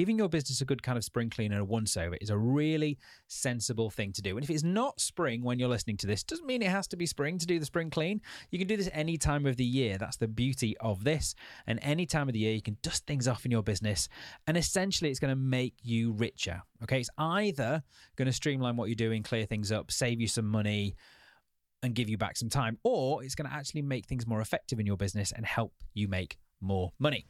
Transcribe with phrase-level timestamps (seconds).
[0.00, 2.38] giving your business a good kind of spring clean and a once over is a
[2.38, 4.38] really sensible thing to do.
[4.38, 6.96] And if it's not spring when you're listening to this, doesn't mean it has to
[6.96, 8.22] be spring to do the spring clean.
[8.50, 9.98] You can do this any time of the year.
[9.98, 11.34] That's the beauty of this.
[11.66, 14.08] And any time of the year, you can dust things off in your business.
[14.46, 16.62] And essentially, it's going to make you richer.
[16.82, 17.00] Okay.
[17.00, 17.82] It's either
[18.16, 20.96] going to streamline what you're doing, clear things up, save you some money
[21.82, 24.80] and give you back some time, or it's going to actually make things more effective
[24.80, 27.26] in your business and help you make more money.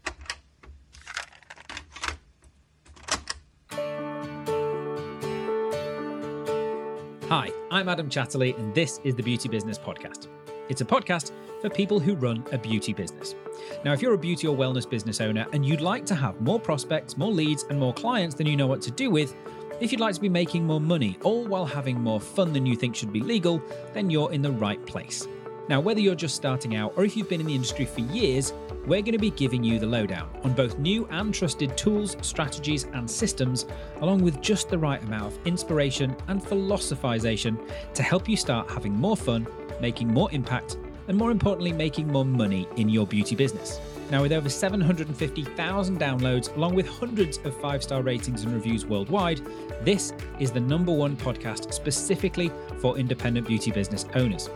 [7.30, 10.26] Hi, I'm Adam Chatterley, and this is the Beauty Business Podcast.
[10.68, 11.30] It's a podcast
[11.61, 13.36] for people who run a beauty business.
[13.84, 16.58] Now, if you're a beauty or wellness business owner and you'd like to have more
[16.58, 19.36] prospects, more leads, and more clients than you know what to do with,
[19.79, 22.75] if you'd like to be making more money, all while having more fun than you
[22.75, 25.28] think should be legal, then you're in the right place.
[25.71, 28.53] Now, whether you're just starting out or if you've been in the industry for years,
[28.87, 32.89] we're going to be giving you the lowdown on both new and trusted tools, strategies,
[32.93, 33.67] and systems,
[34.01, 37.57] along with just the right amount of inspiration and philosophization
[37.95, 39.47] to help you start having more fun,
[39.81, 43.79] making more impact, and more importantly, making more money in your beauty business.
[44.11, 49.41] Now, with over 750,000 downloads, along with hundreds of five star ratings and reviews worldwide,
[49.83, 52.50] this is the number one podcast specifically
[52.81, 54.50] for independent beauty business owners.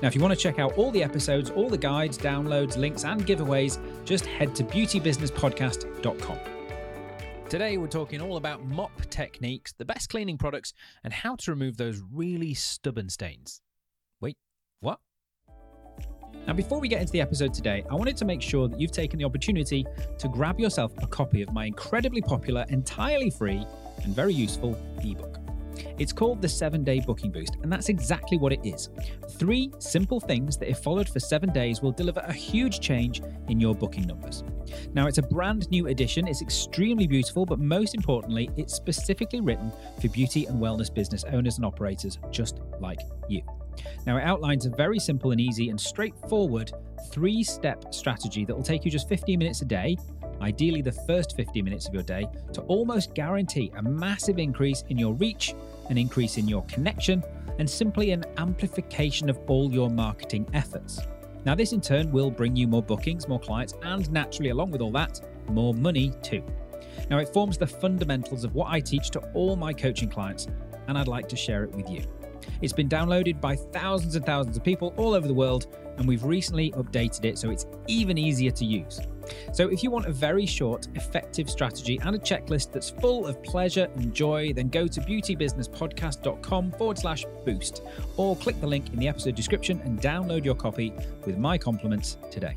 [0.00, 3.04] Now, if you want to check out all the episodes, all the guides, downloads, links,
[3.04, 6.38] and giveaways, just head to beautybusinesspodcast.com.
[7.48, 10.72] Today, we're talking all about mop techniques, the best cleaning products,
[11.02, 13.60] and how to remove those really stubborn stains.
[16.46, 18.92] Now, before we get into the episode today, I wanted to make sure that you've
[18.92, 19.86] taken the opportunity
[20.18, 23.64] to grab yourself a copy of my incredibly popular, entirely free,
[24.02, 25.38] and very useful ebook.
[25.98, 28.90] It's called the seven day booking boost, and that's exactly what it is.
[29.32, 33.60] Three simple things that, if followed for seven days, will deliver a huge change in
[33.60, 34.42] your booking numbers.
[34.94, 39.72] Now, it's a brand new edition, it's extremely beautiful, but most importantly, it's specifically written
[40.00, 43.42] for beauty and wellness business owners and operators just like you.
[44.06, 46.72] Now, it outlines a very simple and easy and straightforward
[47.10, 49.96] three step strategy that will take you just 15 minutes a day,
[50.40, 54.98] ideally the first 15 minutes of your day, to almost guarantee a massive increase in
[54.98, 55.54] your reach,
[55.88, 57.22] an increase in your connection,
[57.58, 61.00] and simply an amplification of all your marketing efforts.
[61.44, 64.80] Now, this in turn will bring you more bookings, more clients, and naturally, along with
[64.80, 66.42] all that, more money too.
[67.08, 70.48] Now, it forms the fundamentals of what I teach to all my coaching clients,
[70.86, 72.02] and I'd like to share it with you.
[72.62, 75.66] It's been downloaded by thousands and thousands of people all over the world,
[75.96, 79.00] and we've recently updated it so it's even easier to use.
[79.54, 83.42] So, if you want a very short, effective strategy and a checklist that's full of
[83.42, 87.82] pleasure and joy, then go to beautybusinesspodcast.com forward slash boost
[88.18, 90.92] or click the link in the episode description and download your copy
[91.24, 92.56] with my compliments today.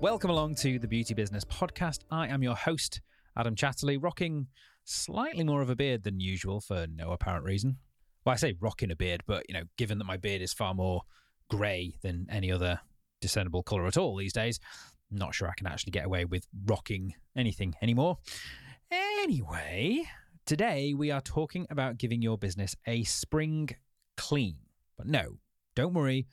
[0.00, 2.00] Welcome along to the Beauty Business Podcast.
[2.10, 3.02] I am your host,
[3.36, 4.46] Adam Chatterley, rocking
[4.84, 7.76] slightly more of a beard than usual for no apparent reason
[8.26, 10.74] well, I say rocking a beard, but you know, given that my beard is far
[10.74, 11.02] more
[11.48, 12.80] grey than any other
[13.20, 14.58] discernible colour at all these days,
[15.12, 18.18] I'm not sure I can actually get away with rocking anything anymore.
[18.90, 20.02] Anyway,
[20.44, 23.70] today we are talking about giving your business a spring
[24.16, 24.56] clean.
[24.98, 25.38] But no,
[25.76, 26.26] don't worry,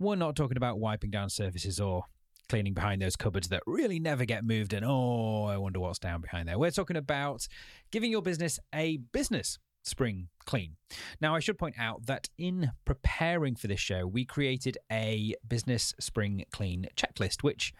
[0.00, 2.02] we're not talking about wiping down surfaces or
[2.48, 6.22] cleaning behind those cupboards that really never get moved and oh, I wonder what's down
[6.22, 6.58] behind there.
[6.58, 7.46] We're talking about
[7.92, 10.76] giving your business a business spring clean.
[11.20, 15.94] Now, I should point out that in preparing for this show, we created a business
[16.00, 17.72] spring clean checklist, which,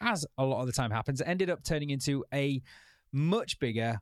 [0.00, 2.62] as a lot of the time happens, ended up turning into a
[3.12, 3.98] much bigger,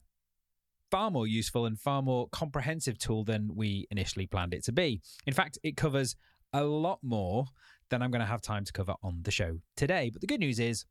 [0.91, 5.00] far more useful, and far more comprehensive tool than we initially planned it to be.
[5.27, 6.16] In fact, it covers
[6.53, 7.47] a lot more
[7.88, 10.10] than I'm going to have time to cover on the show today.
[10.12, 10.84] But the good news is,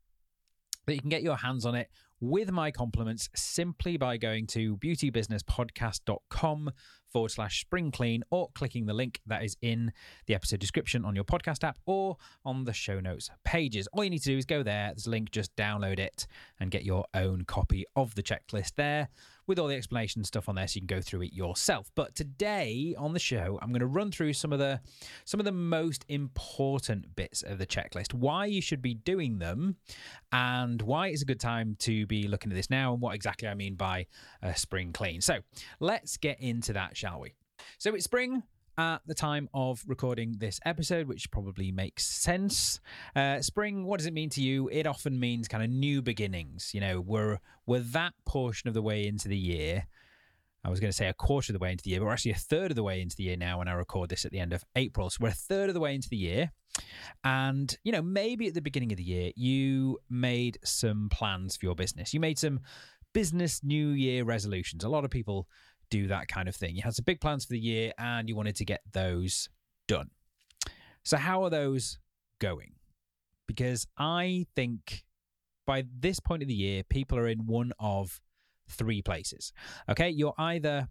[0.85, 1.89] that you can get your hands on it
[2.29, 6.71] with my compliments simply by going to beautybusinesspodcast.com
[7.15, 9.93] forward slash spring clean or clicking the link that is in
[10.25, 13.87] the episode description on your podcast app or on the show notes pages.
[13.93, 16.27] All you need to do is go there, there's a link, just download it
[16.59, 19.07] and get your own copy of the checklist there
[19.47, 21.91] with all the explanation stuff on there so you can go through it yourself.
[21.95, 24.79] But today on the show, I'm going to run through some of the
[25.23, 29.77] some of the most important bits of the checklist, why you should be doing them,
[30.31, 33.47] and why it's a good time to be looking at this now, and what exactly
[33.47, 34.07] I mean by
[34.41, 35.21] a spring clean.
[35.21, 35.39] So
[35.79, 37.35] let's get into that, shall we?
[37.77, 38.41] So it's spring
[38.79, 42.79] at the time of recording this episode, which probably makes sense.
[43.15, 44.69] Uh, spring, what does it mean to you?
[44.71, 46.71] It often means kind of new beginnings.
[46.73, 47.37] You know, we're
[47.67, 49.85] we're that portion of the way into the year.
[50.63, 52.13] I was going to say a quarter of the way into the year, but we're
[52.13, 54.31] actually a third of the way into the year now when I record this at
[54.31, 55.11] the end of April.
[55.11, 56.51] So we're a third of the way into the year.
[57.23, 61.67] And, you know, maybe at the beginning of the year, you made some plans for
[61.67, 62.15] your business.
[62.15, 62.61] You made some
[63.13, 64.83] business New Year resolutions.
[64.83, 65.47] A lot of people
[65.89, 66.75] do that kind of thing.
[66.75, 69.49] You had some big plans for the year and you wanted to get those
[69.87, 70.09] done.
[71.03, 71.99] So, how are those
[72.39, 72.73] going?
[73.47, 75.03] Because I think
[75.65, 78.21] by this point of the year, people are in one of
[78.69, 79.53] three places.
[79.89, 80.87] Okay, you're either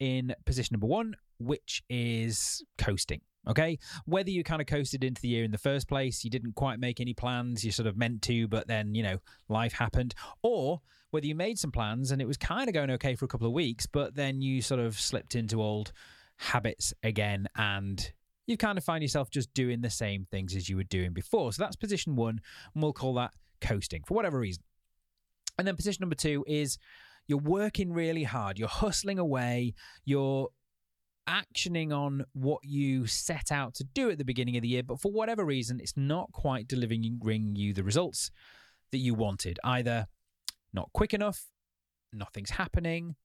[0.00, 3.20] in position number one, which is coasting.
[3.48, 3.78] Okay.
[4.04, 6.78] Whether you kind of coasted into the year in the first place, you didn't quite
[6.78, 9.18] make any plans, you sort of meant to, but then, you know,
[9.48, 10.80] life happened, or
[11.12, 13.46] whether you made some plans and it was kind of going okay for a couple
[13.46, 15.92] of weeks, but then you sort of slipped into old
[16.38, 18.12] habits again and
[18.46, 21.52] you kind of find yourself just doing the same things as you were doing before.
[21.52, 22.40] So that's position one,
[22.74, 24.62] and we'll call that coasting for whatever reason.
[25.58, 26.78] And then position number two is
[27.28, 29.74] you're working really hard, you're hustling away,
[30.06, 30.48] you're
[31.28, 34.98] actioning on what you set out to do at the beginning of the year, but
[34.98, 38.30] for whatever reason, it's not quite delivering you the results
[38.92, 39.58] that you wanted.
[39.62, 40.06] Either
[40.72, 41.44] not quick enough,
[42.12, 43.16] nothing's happening,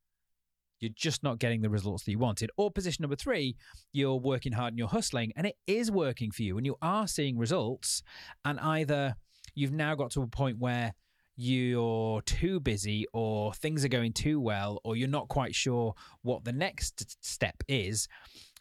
[0.79, 2.51] you're just not getting the results that you wanted.
[2.57, 3.55] Or position number three,
[3.93, 7.07] you're working hard and you're hustling, and it is working for you, and you are
[7.07, 8.03] seeing results,
[8.45, 9.15] and either
[9.55, 10.93] you've now got to a point where
[11.37, 15.93] you're too busy or things are going too well or you're not quite sure
[16.23, 18.07] what the next step is.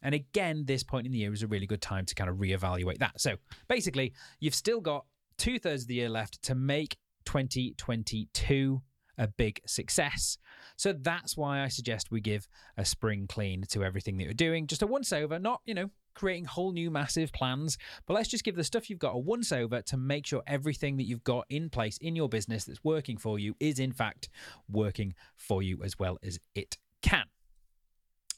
[0.03, 2.37] And again, this point in the year is a really good time to kind of
[2.37, 3.19] reevaluate that.
[3.19, 3.37] So
[3.67, 5.07] basically, you've still got
[5.39, 8.83] two thirds of the year left to make 2022
[9.19, 10.39] a big success.
[10.77, 14.67] So that's why I suggest we give a spring clean to everything that you're doing.
[14.67, 18.45] Just a once over, not, you know, creating whole new massive plans, but let's just
[18.45, 21.45] give the stuff you've got a once over to make sure everything that you've got
[21.49, 24.29] in place in your business that's working for you is in fact
[24.69, 27.25] working for you as well as it can.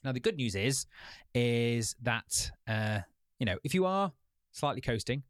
[0.04, 0.86] Now the good news is
[1.34, 3.00] is that uh,
[3.38, 4.12] you know if you are
[4.52, 5.22] slightly coasting,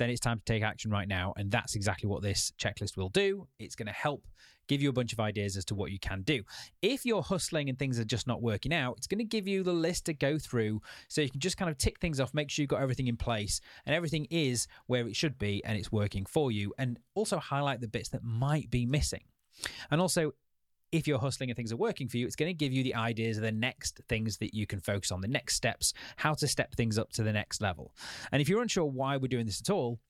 [0.00, 1.34] then it's time to take action right now.
[1.36, 3.46] And that's exactly what this checklist will do.
[3.58, 4.26] It's going to help
[4.66, 6.42] give you a bunch of ideas as to what you can do.
[6.80, 9.62] If you're hustling and things are just not working out, it's going to give you
[9.62, 12.50] the list to go through so you can just kind of tick things off, make
[12.50, 15.92] sure you've got everything in place and everything is where it should be and it's
[15.92, 16.72] working for you.
[16.78, 19.24] And also highlight the bits that might be missing.
[19.90, 20.32] And also,
[20.92, 22.94] if you're hustling and things are working for you, it's going to give you the
[22.94, 26.48] ideas of the next things that you can focus on, the next steps, how to
[26.48, 27.92] step things up to the next level.
[28.32, 30.00] And if you're unsure why we're doing this at all,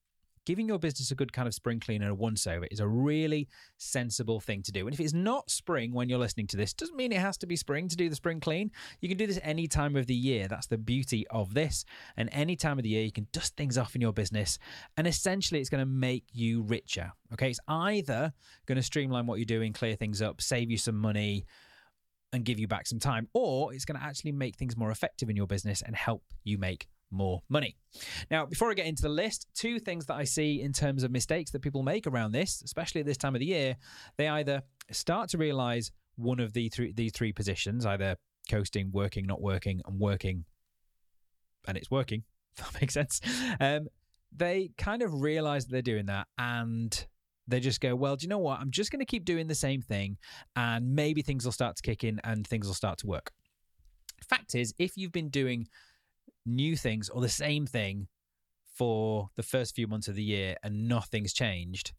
[0.47, 2.89] giving your business a good kind of spring clean and a once over is a
[2.89, 4.87] really sensible thing to do.
[4.87, 7.47] And if it's not spring when you're listening to this, doesn't mean it has to
[7.47, 8.71] be spring to do the spring clean.
[9.01, 10.49] You can do this any time of the year.
[10.49, 11.85] That's the beauty of this.
[12.17, 14.59] And any time of the year, you can dust things off in your business.
[14.97, 17.13] And essentially, it's going to make you richer.
[17.33, 17.51] Okay.
[17.51, 18.33] It's either
[18.67, 21.45] going to streamline what you're doing, clear things up, save you some money
[22.33, 25.29] and give you back some time, or it's going to actually make things more effective
[25.29, 27.77] in your business and help you make more money.
[28.31, 31.11] Now, before I get into the list, two things that I see in terms of
[31.11, 33.77] mistakes that people make around this, especially at this time of the year,
[34.17, 38.17] they either start to realize one of the three these three positions, either
[38.51, 40.45] coasting, working, not working, and working,
[41.67, 42.25] and it's working.
[42.57, 43.21] That makes sense.
[43.61, 43.87] Um,
[44.37, 47.07] they kind of realize that they're doing that and
[47.49, 48.61] they just go, well, do you know what?
[48.61, 50.19] I'm just going to keep doing the same thing
[50.57, 53.33] and maybe things will start to kick in and things will start to work.
[54.29, 55.69] Fact is, if you've been doing
[56.47, 58.09] new things or the same thing
[58.75, 61.93] for the first few months of the year and nothing's changed,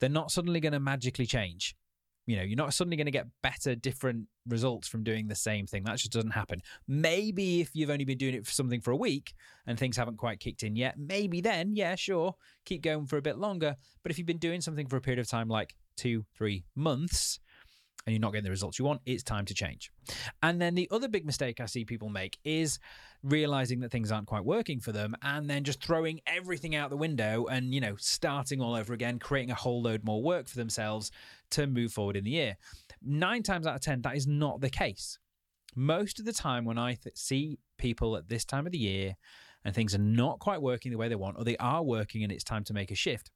[0.00, 1.74] they're not suddenly going to magically change.
[2.26, 5.66] You know, you're not suddenly going to get better, different results from doing the same
[5.66, 5.82] thing.
[5.84, 6.60] That just doesn't happen.
[6.86, 9.34] Maybe if you've only been doing it for something for a week
[9.66, 13.22] and things haven't quite kicked in yet, maybe then, yeah, sure, keep going for a
[13.22, 13.76] bit longer.
[14.02, 17.40] But if you've been doing something for a period of time like two, three months,
[18.06, 19.90] and you're not getting the results you want, it's time to change.
[20.42, 22.78] And then the other big mistake I see people make is
[23.22, 26.96] realizing that things aren't quite working for them and then just throwing everything out the
[26.96, 30.56] window and, you know, starting all over again, creating a whole load more work for
[30.56, 31.12] themselves
[31.50, 32.56] to move forward in the year.
[33.00, 35.18] Nine times out of 10, that is not the case.
[35.76, 39.14] Most of the time, when I th- see people at this time of the year
[39.64, 42.32] and things are not quite working the way they want, or they are working and
[42.32, 43.30] it's time to make a shift,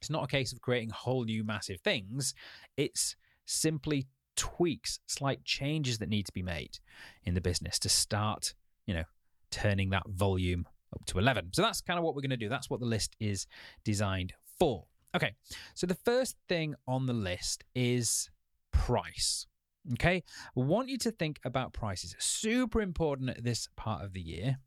[0.00, 2.34] it's not a case of creating whole new massive things.
[2.76, 3.16] It's
[3.50, 6.78] simply tweaks, slight changes that need to be made
[7.24, 8.54] in the business to start,
[8.86, 9.04] you know,
[9.50, 11.50] turning that volume up to 11.
[11.52, 12.48] So that's kind of what we're going to do.
[12.48, 13.46] That's what the list is
[13.84, 14.84] designed for.
[15.14, 15.34] Okay.
[15.74, 18.30] So the first thing on the list is
[18.72, 19.46] price.
[19.94, 20.22] Okay.
[20.56, 22.14] I want you to think about prices.
[22.18, 24.58] Super important at this part of the year.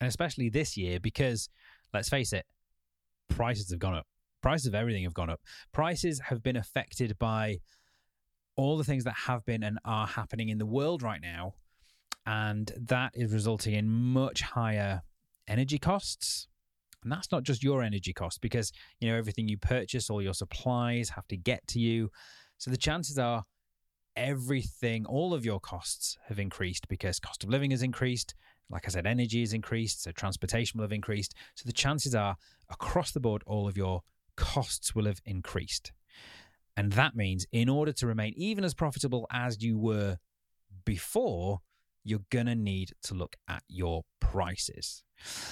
[0.00, 1.48] And especially this year, because
[1.94, 2.44] let's face it,
[3.28, 4.06] prices have gone up
[4.46, 5.40] prices of everything have gone up.
[5.72, 7.58] Prices have been affected by
[8.54, 11.54] all the things that have been and are happening in the world right now.
[12.26, 15.02] And that is resulting in much higher
[15.48, 16.46] energy costs,
[17.06, 20.34] And that's not just your energy cost because, you know, everything you purchase, all your
[20.34, 22.10] supplies have to get to you.
[22.58, 23.44] So the chances are
[24.16, 28.34] everything, all of your costs have increased because cost of living has increased.
[28.70, 30.02] Like I said, energy has increased.
[30.02, 31.36] So transportation will have increased.
[31.54, 32.34] So the chances are
[32.70, 34.02] across the board, all of your
[34.36, 35.92] costs will have increased.
[36.76, 40.18] And that means in order to remain even as profitable as you were
[40.84, 41.60] before,
[42.04, 45.02] you're going to need to look at your prices.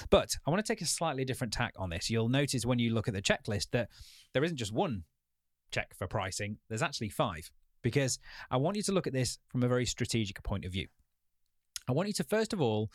[0.09, 2.09] But I want to take a slightly different tack on this.
[2.09, 3.89] You'll notice when you look at the checklist that
[4.33, 5.03] there isn't just one
[5.71, 7.51] check for pricing, there's actually five,
[7.81, 10.87] because I want you to look at this from a very strategic point of view.
[11.89, 12.89] I want you to, first of all,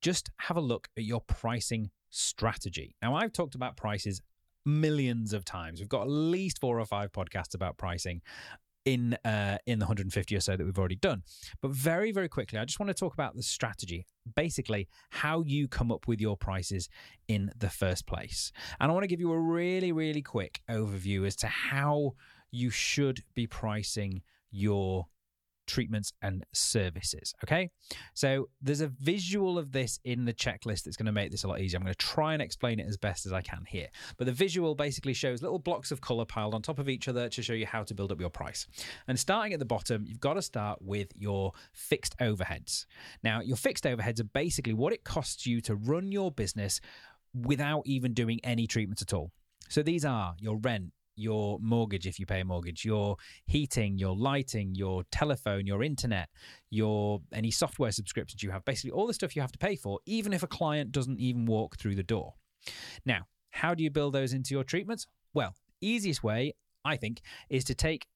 [0.00, 2.96] just have a look at your pricing strategy.
[3.00, 4.20] Now, I've talked about prices
[4.64, 5.80] millions of times.
[5.80, 8.22] We've got at least four or five podcasts about pricing
[8.84, 11.22] in uh, in the 150 or so that we've already done.
[11.60, 15.68] But very very quickly, I just want to talk about the strategy, basically how you
[15.68, 16.88] come up with your prices
[17.28, 18.52] in the first place.
[18.80, 22.14] And I want to give you a really really quick overview as to how
[22.50, 25.06] you should be pricing your
[25.66, 27.34] treatments and services.
[27.44, 27.70] Okay.
[28.14, 31.48] So there's a visual of this in the checklist that's going to make this a
[31.48, 31.78] lot easier.
[31.78, 33.88] I'm going to try and explain it as best as I can here.
[34.16, 37.28] But the visual basically shows little blocks of color piled on top of each other
[37.28, 38.66] to show you how to build up your price.
[39.08, 42.86] And starting at the bottom, you've got to start with your fixed overheads.
[43.22, 46.80] Now, your fixed overheads are basically what it costs you to run your business
[47.34, 49.30] without even doing any treatments at all.
[49.68, 50.92] So these are your rent,
[51.22, 56.28] your mortgage if you pay a mortgage, your heating, your lighting, your telephone, your internet,
[56.70, 60.00] your any software subscriptions you have, basically all the stuff you have to pay for,
[60.06, 62.34] even if a client doesn't even walk through the door.
[63.06, 65.06] Now, how do you build those into your treatments?
[65.34, 68.06] Well, easiest way, I think, is to take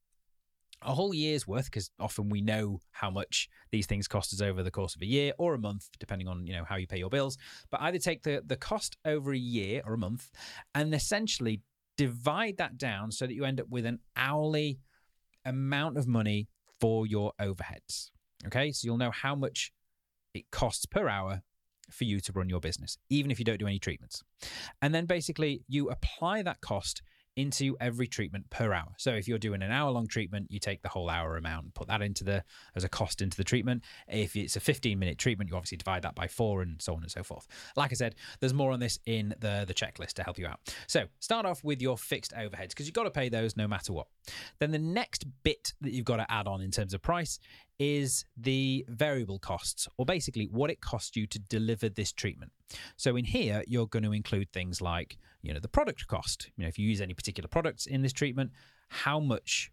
[0.83, 4.63] a whole year's worth because often we know how much these things cost us over
[4.63, 6.99] the course of a year or a month depending on you know how you pay
[6.99, 7.39] your bills
[7.71, 10.31] but either take the the cost over a year or a month
[10.75, 11.61] and essentially
[11.97, 14.79] divide that down so that you end up with an hourly
[15.45, 16.49] amount of money
[16.81, 18.11] for your overheads.
[18.47, 19.73] Okay, so you'll know how much
[20.35, 21.43] it costs per hour
[21.91, 24.23] for you to run your business, even if you don't do any treatments.
[24.83, 27.03] And then basically, you apply that cost
[27.37, 28.89] into every treatment per hour.
[28.97, 31.75] So if you're doing an hour long treatment, you take the whole hour amount and
[31.75, 32.43] put that into the
[32.75, 33.85] as a cost into the treatment.
[34.09, 37.03] If it's a 15 minute treatment, you obviously divide that by four and so on
[37.03, 37.47] and so forth.
[37.77, 40.61] Like I said, there's more on this in the the checklist to help you out.
[40.87, 43.93] So start off with your fixed overheads because you've got to pay those no matter
[43.93, 44.07] what.
[44.59, 47.39] Then the next bit that you've got to add on in terms of price
[47.79, 52.53] is the variable costs, or basically what it costs you to deliver this treatment.
[52.97, 56.51] So in here, you're going to include things like, you know, the product cost.
[56.57, 58.51] You know, if you use any particular products in this treatment,
[58.89, 59.71] how much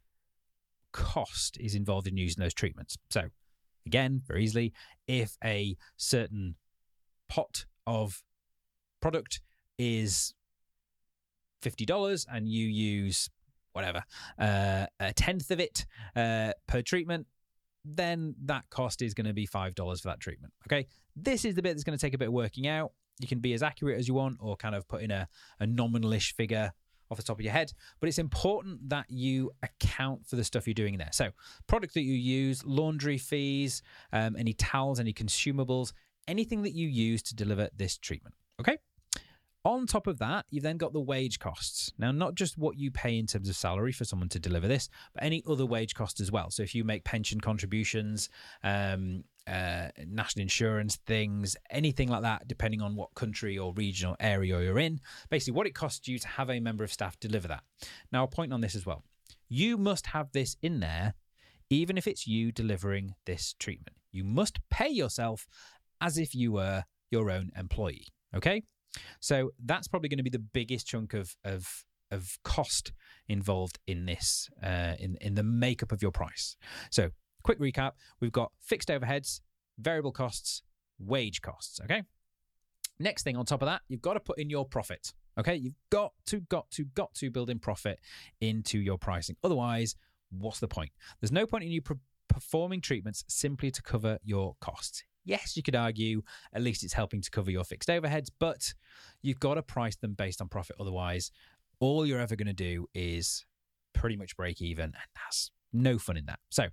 [0.92, 2.98] cost is involved in using those treatments.
[3.10, 3.24] So
[3.86, 4.74] again, very easily,
[5.08, 6.56] if a certain
[7.28, 8.24] pot of
[9.02, 9.42] product
[9.80, 10.36] is
[11.64, 13.30] $50 and you use
[13.74, 14.04] whatever,
[14.38, 17.26] uh, a tenth of it uh, per treatment,
[17.84, 20.54] then that cost is going to be $5 for that treatment.
[20.68, 20.86] Okay.
[21.16, 22.92] This is the bit that's going to take a bit of working out.
[23.20, 25.28] You can be as accurate as you want or kind of put in a,
[25.60, 26.72] a nominalish figure
[27.12, 30.68] off the top of your head, but it's important that you account for the stuff
[30.68, 31.10] you're doing there.
[31.12, 31.30] So,
[31.68, 35.94] product that you use, laundry fees, um, any towels, any consumables,
[36.28, 38.36] anything that you use to deliver this treatment.
[38.60, 38.78] Okay.
[39.66, 41.94] On top of that, you've then got the wage costs.
[41.98, 44.90] Now, not just what you pay in terms of salary for someone to deliver this,
[45.14, 46.52] but any other wage cost as well.
[46.52, 48.28] So if you make pension contributions,
[48.64, 54.18] um, uh, national insurance things, anything like that, depending on what country or region or
[54.20, 57.48] area you're in, basically what it costs you to have a member of staff deliver
[57.48, 57.64] that.
[58.12, 59.06] Now, a point on this as well.
[59.48, 61.14] You must have this in there,
[61.70, 63.96] even if it's you delivering this treatment.
[64.12, 65.48] You must pay yourself
[66.02, 68.08] as if you were your own employee.
[68.36, 68.64] Okay?
[69.20, 72.92] So that's probably going to be the biggest chunk of of of cost
[73.28, 76.56] involved in this uh, in in the makeup of your price.
[76.92, 77.10] So
[77.44, 79.42] quick recap: we've got fixed overheads,
[79.80, 80.64] variable costs,
[81.00, 81.80] wage costs.
[81.84, 82.04] Okay.
[83.00, 85.14] Next thing on top of that, you've got to put in your profit.
[85.38, 88.00] Okay, you've got to, got to, got to build in profit
[88.40, 89.36] into your pricing.
[89.44, 89.96] Otherwise,
[90.30, 90.92] what's the point?
[91.20, 91.82] There's no point in you
[92.28, 95.04] performing treatments simply to cover your costs.
[95.26, 96.22] Yes, you could argue
[96.54, 98.74] at least it's helping to cover your fixed overheads, but
[99.22, 100.76] you've got to price them based on profit.
[100.80, 101.32] Otherwise,
[101.80, 103.46] all you're ever going to do is
[103.94, 106.40] pretty much break even, and that's no fun in that.
[106.50, 106.68] So,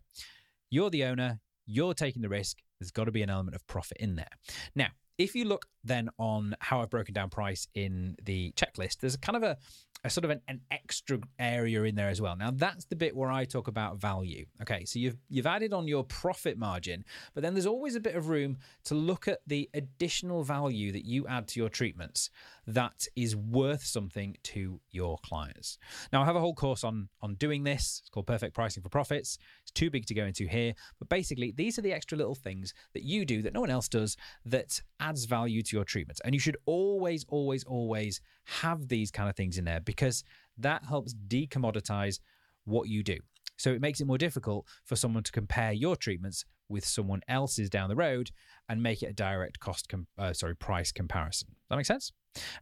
[0.70, 2.58] you're the owner, you're taking the risk.
[2.78, 4.30] There's got to be an element of profit in there.
[4.74, 4.88] Now,
[5.18, 9.36] if you look then on how I've broken down price in the checklist, there's kind
[9.36, 9.56] of a,
[10.04, 12.36] a sort of an, an, extra area in there as well.
[12.36, 14.46] Now that's the bit where I talk about value.
[14.62, 18.14] Okay, so you've you've added on your profit margin, but then there's always a bit
[18.14, 22.30] of room to look at the additional value that you add to your treatments
[22.66, 25.78] that is worth something to your clients.
[26.12, 28.00] Now I have a whole course on on doing this.
[28.02, 29.38] It's called Perfect Pricing for Profits.
[29.62, 32.74] It's too big to go into here, but basically these are the extra little things
[32.94, 36.20] that you do that no one else does that adds value to your treatments.
[36.24, 40.24] And you should always always always have these kind of things in there because
[40.58, 42.20] that helps decommoditize
[42.64, 43.18] what you do.
[43.56, 47.68] So it makes it more difficult for someone to compare your treatments with someone else's
[47.68, 48.30] down the road
[48.68, 51.48] and make it a direct cost, com- uh, sorry, price comparison.
[51.48, 52.12] Does that make sense?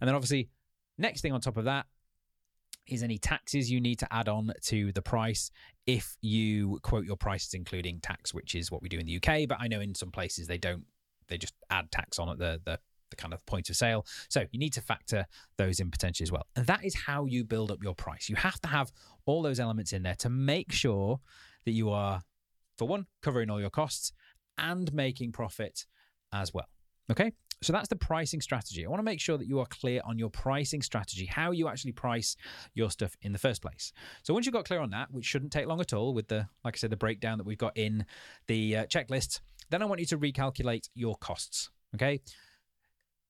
[0.01, 0.49] And then obviously,
[0.97, 1.87] next thing on top of that
[2.89, 5.51] is any taxes you need to add on to the price
[5.87, 9.49] if you quote your prices including tax, which is what we do in the UK.
[9.49, 10.85] But I know in some places they don't;
[11.29, 14.07] they just add tax on at the the the kind of point of sale.
[14.29, 16.47] So you need to factor those in potentially as well.
[16.57, 18.29] And that is how you build up your price.
[18.29, 18.93] You have to have
[19.27, 21.21] all those elements in there to make sure
[21.65, 22.23] that you are,
[22.77, 24.13] for one, covering all your costs
[24.57, 25.87] and making profit
[26.33, 26.69] as well.
[27.11, 27.33] Okay.
[27.61, 28.87] So that's the pricing strategy.
[28.87, 31.67] I want to make sure that you are clear on your pricing strategy, how you
[31.67, 32.37] actually price
[32.75, 33.93] your stuff in the first place.
[34.23, 36.47] So once you've got clear on that, which shouldn't take long at all with the,
[36.65, 38.07] like I said, the breakdown that we've got in
[38.47, 41.71] the uh, checklist, then I want you to recalculate your costs.
[41.97, 42.21] Okay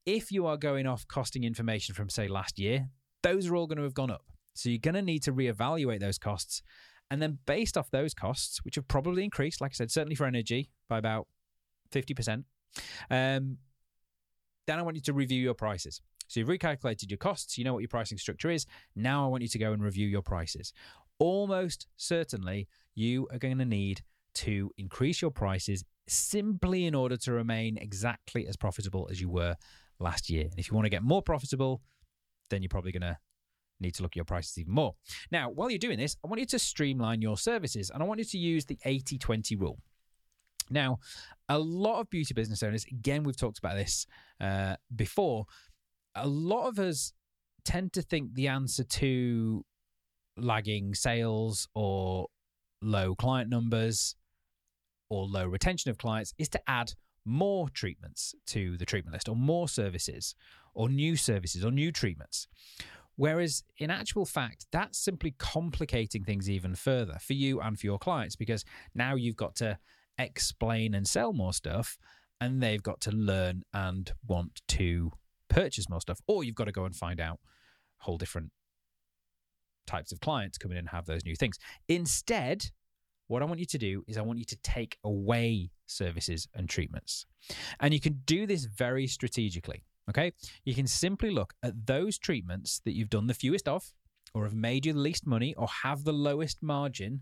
[0.09, 2.89] if you are going off costing information from, say, last year,
[3.23, 4.25] those are all going to have gone up.
[4.55, 6.63] So you're going to need to reevaluate those costs.
[7.11, 10.25] And then based off those costs, which have probably increased, like I said, certainly for
[10.25, 11.27] energy by about
[11.93, 12.45] 50%,
[13.11, 13.59] um,
[14.67, 16.01] then I want you to review your prices.
[16.27, 18.65] So you've recalculated your costs, you know what your pricing structure is.
[18.97, 20.73] Now I want you to go and review your prices.
[21.19, 24.03] Almost certainly, you are going to need
[24.35, 29.55] to increase your prices simply in order to remain exactly as profitable as you were
[30.01, 30.45] last year.
[30.51, 31.83] And if you want to get more profitable,
[32.51, 33.19] then you're probably going to
[33.81, 34.95] need to look at your prices even more.
[35.31, 38.19] Now, while you're doing this, I want you to streamline your services and I want
[38.19, 39.79] you to use the 80 20 rule.
[40.71, 40.99] Now,
[41.49, 44.07] a lot of beauty business owners, again, we've talked about this
[44.41, 45.47] uh, before,
[46.15, 47.13] a lot of us
[47.65, 49.65] tend to think the answer to
[50.37, 52.27] lagging sales or
[52.83, 54.15] low client numbers
[55.11, 56.93] or low retention of clients is to add
[57.29, 60.35] more treatments to the treatment list or more services
[60.75, 62.49] or new services or new treatments.
[63.17, 67.99] Whereas in actual fact, that's simply complicating things even further for you and for your
[67.99, 68.65] clients because
[68.95, 69.79] now you've got to
[70.19, 71.99] explain and sell more stuff
[72.41, 75.11] and they've got to learn and want to
[75.49, 76.21] purchase more stuff.
[76.29, 77.41] Or you've got to go and find out
[77.99, 78.53] whole different
[79.89, 81.59] types of clients come in and have those new things.
[81.89, 82.71] Instead,
[83.29, 86.69] what I want you to do is I want you to take away services and
[86.69, 87.25] treatments.
[87.81, 89.85] And you can do this very strategically.
[90.11, 90.33] Okay.
[90.65, 93.93] You can simply look at those treatments that you've done the fewest of,
[94.35, 97.21] or have made you the least money, or have the lowest margin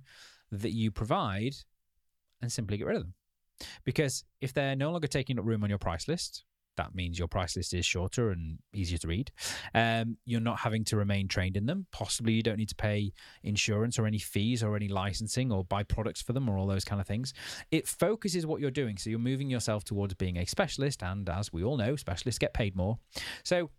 [0.51, 1.55] that you provide,
[2.41, 3.15] and simply get rid of them.
[3.85, 6.45] Because if they're no longer taking up room on your price list,
[6.77, 9.31] that means your price list is shorter and easier to read.
[9.75, 11.87] Um, you're not having to remain trained in them.
[11.93, 13.13] Possibly you don't need to pay
[13.43, 16.85] insurance or any fees or any licensing or buy products for them or all those
[16.85, 17.33] kind of things.
[17.71, 18.97] It focuses what you're doing.
[18.97, 21.03] So you're moving yourself towards being a specialist.
[21.03, 22.99] And as we all know, specialists get paid more.
[23.43, 23.71] So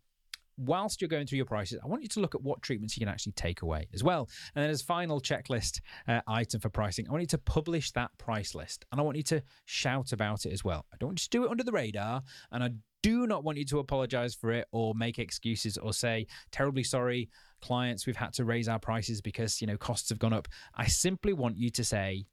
[0.57, 3.01] whilst you're going through your prices, I want you to look at what treatments you
[3.01, 4.29] can actually take away as well.
[4.55, 8.11] And then as final checklist uh, item for pricing, I want you to publish that
[8.17, 10.85] price list and I want you to shout about it as well.
[10.93, 12.71] I don't want you to do it under the radar and I
[13.03, 17.29] do not want you to apologize for it or make excuses or say, terribly sorry,
[17.61, 20.47] clients, we've had to raise our prices because, you know, costs have gone up.
[20.75, 22.25] I simply want you to say,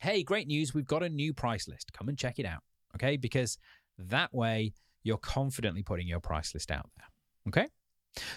[0.00, 1.92] hey, great news, we've got a new price list.
[1.92, 2.62] Come and check it out.
[2.96, 3.16] Okay.
[3.16, 3.56] Because
[3.98, 4.72] that way
[5.04, 7.06] you're confidently putting your price list out there.
[7.48, 7.66] Okay.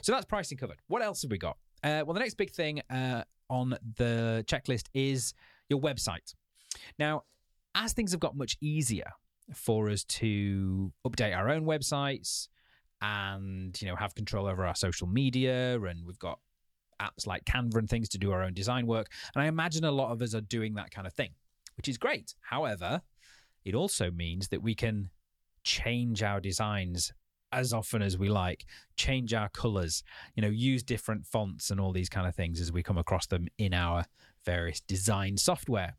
[0.01, 0.77] So that's pricing covered.
[0.87, 1.57] What else have we got?
[1.83, 5.33] Uh, well, the next big thing uh, on the checklist is
[5.69, 6.33] your website.
[6.97, 7.23] Now,
[7.75, 9.11] as things have got much easier
[9.53, 12.47] for us to update our own websites
[13.01, 16.39] and you know have control over our social media and we've got
[17.01, 19.91] apps like Canva and things to do our own design work and I imagine a
[19.91, 21.31] lot of us are doing that kind of thing
[21.77, 23.01] which is great however
[23.65, 25.09] it also means that we can
[25.63, 27.13] change our designs
[27.55, 28.65] as often as we like
[28.97, 30.03] change our colors
[30.35, 33.25] you know use different fonts and all these kind of things as we come across
[33.27, 34.05] them in our
[34.45, 35.95] various design software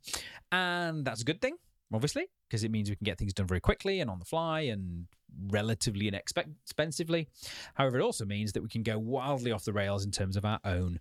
[0.53, 1.57] and that's a good thing
[1.93, 4.61] obviously, because it means we can get things done very quickly and on the fly
[4.61, 5.07] and
[5.49, 7.29] relatively inexpensively.
[7.75, 10.45] However, it also means that we can go wildly off the rails in terms of
[10.45, 11.01] our own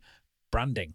[0.52, 0.94] branding.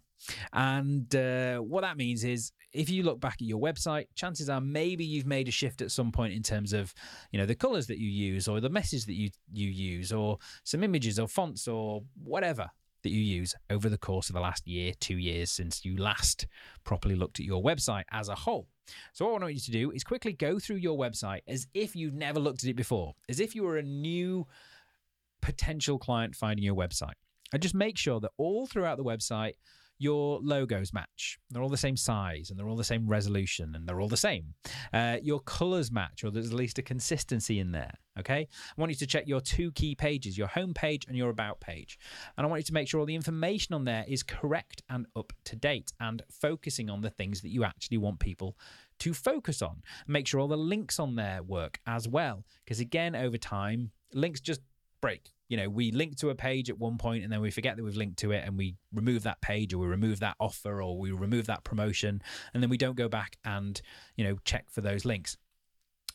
[0.53, 4.61] And uh, what that means is if you look back at your website, chances are
[4.61, 6.93] maybe you've made a shift at some point in terms of,
[7.31, 10.37] you know, the colors that you use or the message that you you use or
[10.63, 12.69] some images or fonts or whatever
[13.03, 16.45] that you use over the course of the last year, 2 years since you last
[16.83, 18.67] properly looked at your website as a whole.
[19.13, 21.95] So what I want you to do is quickly go through your website as if
[21.95, 24.45] you've never looked at it before, as if you were a new
[25.41, 27.13] potential client finding your website.
[27.51, 29.53] And just make sure that all throughout the website
[30.01, 31.37] your logos match.
[31.51, 34.17] They're all the same size and they're all the same resolution and they're all the
[34.17, 34.55] same.
[34.91, 37.93] Uh, your colors match, or there's at least a consistency in there.
[38.17, 38.47] Okay.
[38.49, 41.59] I want you to check your two key pages, your home page and your about
[41.59, 41.99] page.
[42.35, 45.05] And I want you to make sure all the information on there is correct and
[45.15, 48.57] up to date and focusing on the things that you actually want people
[48.99, 49.83] to focus on.
[50.07, 52.43] Make sure all the links on there work as well.
[52.65, 54.61] Because again, over time, links just
[54.99, 57.75] break you know, we link to a page at one point and then we forget
[57.75, 60.81] that we've linked to it and we remove that page or we remove that offer
[60.81, 62.21] or we remove that promotion
[62.53, 63.81] and then we don't go back and,
[64.15, 65.35] you know, check for those links.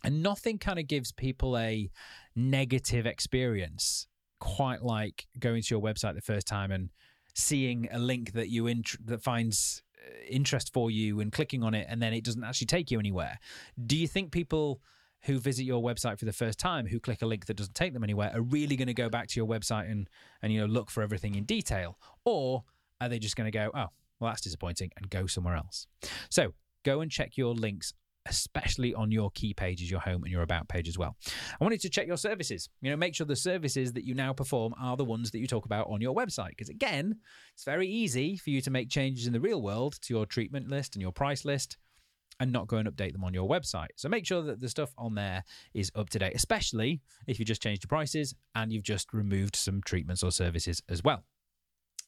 [0.03, 1.90] And nothing kind of gives people a
[2.35, 4.07] negative experience
[4.40, 6.88] quite like going to your website the first time and
[7.35, 11.75] seeing a link that you int- that finds uh, interest for you and clicking on
[11.75, 13.38] it and then it doesn't actually take you anywhere.
[13.87, 14.81] Do you think people
[15.27, 17.93] who visit your website for the first time who click a link that doesn't take
[17.93, 20.09] them anywhere are really going to go back to your website and
[20.43, 22.65] and you know look for everything in detail or
[23.01, 23.87] are they just going to go oh
[24.21, 25.87] well that's disappointing and go somewhere else
[26.31, 26.53] so
[26.85, 27.93] go and check your links
[28.29, 31.17] especially on your key pages, your home and your about page as well.
[31.61, 32.69] I wanted to check your services.
[32.81, 35.47] You know, make sure the services that you now perform are the ones that you
[35.47, 36.51] talk about on your website.
[36.51, 37.17] Because again,
[37.55, 40.69] it's very easy for you to make changes in the real world to your treatment
[40.69, 41.77] list and your price list
[42.40, 43.88] and not go and update them on your website.
[43.96, 45.44] So make sure that the stuff on there
[45.75, 49.57] is up to date, especially if you just changed the prices and you've just removed
[49.57, 51.25] some treatments or services as well.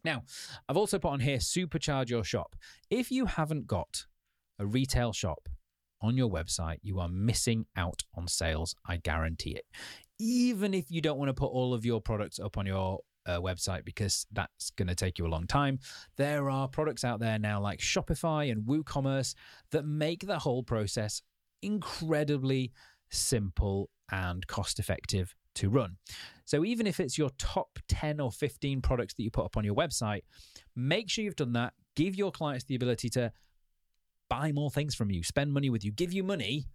[0.05, 0.23] Now,
[0.69, 2.55] I've also put on here supercharge your shop.
[2.91, 4.07] If you haven't got
[4.59, 5.49] a retail shop
[6.01, 8.75] on your website, you are missing out on sales.
[8.87, 9.65] I guarantee it.
[10.21, 13.39] Even if you don't want to put all of your products up on your uh,
[13.41, 15.79] website because that's going to take you a long time.
[16.17, 19.35] There are products out there now like Shopify and WooCommerce
[19.71, 21.23] that make the whole process
[21.63, 22.73] incredibly
[23.11, 25.97] simple and cost effective to run.
[26.45, 29.65] So even if it's your top 10 or 15 products that you put up on
[29.65, 30.23] your website,
[30.75, 31.75] make sure you've done that.
[31.95, 33.33] Give your clients the ability to
[34.31, 36.67] buy more things from you, spend money with you, give you money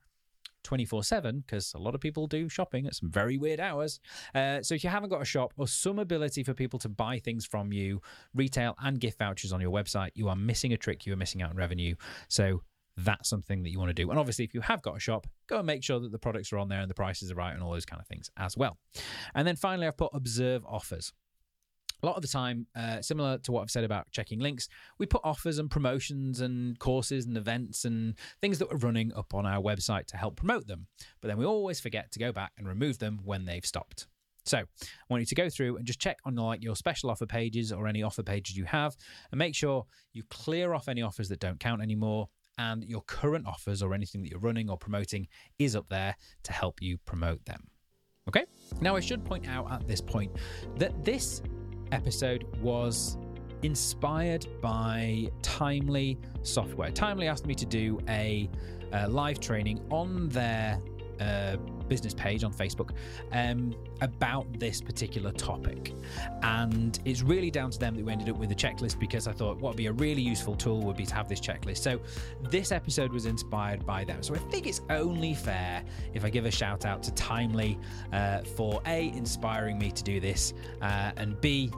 [0.64, 4.00] 24 7 because a lot of people do shopping at some very weird hours.
[4.34, 7.20] Uh, so if you haven't got a shop or some ability for people to buy
[7.20, 8.02] things from you,
[8.34, 11.06] retail and gift vouchers on your website, you are missing a trick.
[11.06, 11.96] You are missing out on revenue.
[12.28, 12.62] So
[12.98, 14.10] that's something that you want to do.
[14.10, 16.54] And obviously, if you have got a shop, go and make sure that the products
[16.54, 18.56] are on there and the prices are right and all those kind of things as
[18.56, 18.78] well.
[19.34, 21.12] And then finally, I've put observe offers
[22.04, 24.68] a lot of the time, uh, similar to what I've said about checking links,
[25.00, 29.34] we put offers and promotions and courses and events and things that we're running up
[29.34, 30.88] on our website to help promote them.
[31.22, 34.08] But then we always forget to go back and remove them when they've stopped.
[34.46, 37.26] So I want you to go through and just check on like your special offer
[37.26, 38.98] pages or any offer pages you have
[39.32, 43.48] and make sure you clear off any offers that don't count anymore and your current
[43.48, 45.28] offers or anything that you're running or promoting
[45.60, 47.68] is up there to help you promote them.
[48.28, 48.46] Okay?
[48.82, 50.32] Now I should point out at this point
[50.78, 51.42] that this
[51.94, 53.18] episode was
[53.62, 56.92] inspired by Timely Software.
[56.92, 58.50] Timely asked me to do a,
[58.92, 60.82] a live training on their
[61.20, 62.92] uh, business page on Facebook
[63.32, 65.94] um, about this particular topic.
[66.44, 69.32] And it's really down to them that we ended up with a checklist because I
[69.32, 71.78] thought what would be a really useful tool would be to have this checklist.
[71.78, 72.00] So
[72.50, 74.22] this episode was inspired by them.
[74.22, 77.80] So I think it's only fair if I give a shout out to Timely
[78.12, 81.72] uh, for A, inspiring me to do this, uh, and B,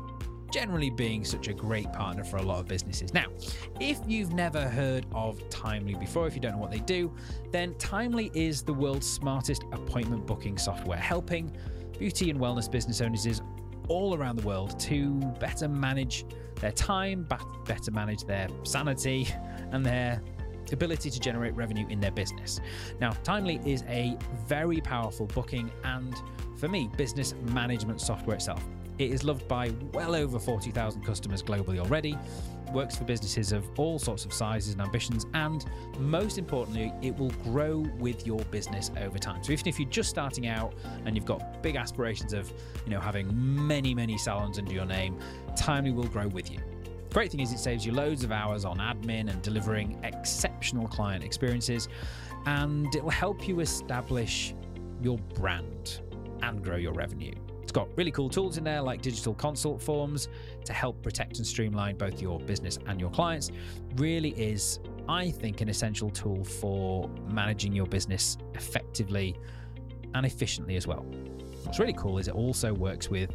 [0.52, 3.14] generally being such a great partner for a lot of businesses.
[3.14, 3.26] Now,
[3.80, 7.14] if you've never heard of Timely before, if you don't know what they do,
[7.52, 11.52] then Timely is the world's smartest appointment booking software, helping
[11.98, 13.42] beauty and wellness business owners
[13.88, 17.28] all around the world to better manage their time,
[17.66, 19.28] better manage their sanity,
[19.72, 20.22] and their
[20.72, 22.60] ability to generate revenue in their business.
[23.00, 26.16] Now, Timely is a very powerful booking and,
[26.58, 28.64] for me, business management software itself.
[28.98, 32.18] It is loved by well over 40,000 customers globally already,
[32.72, 35.66] works for businesses of all sorts of sizes and ambitions, and
[36.00, 39.44] most importantly, it will grow with your business over time.
[39.44, 40.74] So even if you're just starting out
[41.06, 42.52] and you've got big aspirations of,
[42.86, 43.28] you know, having
[43.68, 45.20] many, many salons under your name,
[45.58, 46.60] Timely will grow with you.
[47.12, 51.24] Great thing is it saves you loads of hours on admin and delivering exceptional client
[51.24, 51.90] experiences,
[52.46, 54.54] and it will help you establish
[55.02, 56.02] your brand
[56.42, 57.34] and grow your revenue
[57.76, 60.30] got really cool tools in there like digital consult forms
[60.64, 63.52] to help protect and streamline both your business and your clients.
[63.98, 69.36] Really is, I think, an essential tool for managing your business effectively
[70.14, 71.06] and efficiently as well.
[71.64, 73.32] What's really cool is it also works with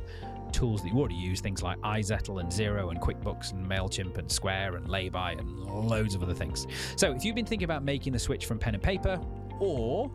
[0.52, 4.32] tools that you already use, things like iZettle and Xero and QuickBooks and MailChimp and
[4.32, 6.66] Square and Laybuy and loads of other things.
[6.96, 9.20] So if you've been thinking about making the switch from pen and paper,
[9.58, 10.10] or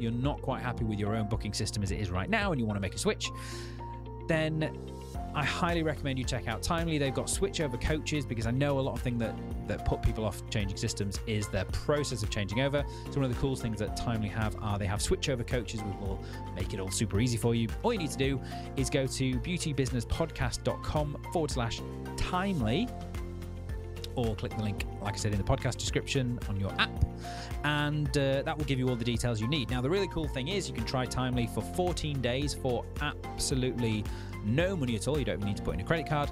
[0.00, 2.60] you're not quite happy with your own booking system as it is right now and
[2.60, 3.30] you want to make a switch,
[4.28, 4.70] then
[5.34, 6.98] I highly recommend you check out Timely.
[6.98, 9.34] They've got switchover coaches because I know a lot of thing that
[9.68, 12.84] that put people off changing systems is their process of changing over.
[13.10, 15.96] So one of the coolest things that Timely have are they have switchover coaches which
[16.00, 16.18] will
[16.56, 17.68] make it all super easy for you.
[17.82, 18.40] All you need to do
[18.76, 21.82] is go to beautybusinesspodcast.com forward slash
[22.16, 22.88] timely
[24.26, 26.90] or click the link, like I said, in the podcast description on your app,
[27.64, 29.70] and uh, that will give you all the details you need.
[29.70, 34.04] Now, the really cool thing is you can try Timely for 14 days for absolutely
[34.44, 35.18] no money at all.
[35.18, 36.30] You don't even need to put in a credit card.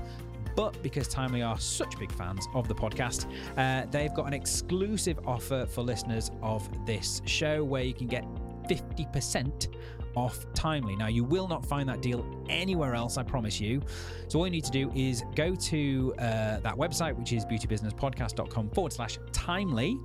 [0.57, 3.27] But because Timely are such big fans of the podcast,
[3.59, 8.25] uh, they've got an exclusive offer for listeners of this show where you can get
[8.69, 9.69] 50%
[10.17, 10.97] off Timely.
[10.97, 13.83] Now, you will not find that deal anywhere else, I promise you.
[14.29, 16.23] So, all you need to do is go to uh,
[16.61, 19.99] that website, which is beautybusinesspodcast.com forward slash timely.